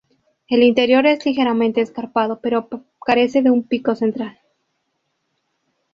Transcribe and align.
El 0.49 0.63
interior 0.63 1.05
es 1.05 1.23
ligeramente 1.27 1.79
escarpado, 1.79 2.39
pero 2.41 2.67
carece 3.05 3.43
de 3.43 3.51
un 3.51 3.61
pico 3.61 3.93
central. 3.95 4.39